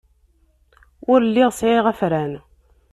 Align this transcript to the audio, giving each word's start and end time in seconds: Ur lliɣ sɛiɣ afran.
Ur 1.11 1.19
lliɣ 1.27 1.49
sɛiɣ 1.59 1.85
afran. 1.91 2.33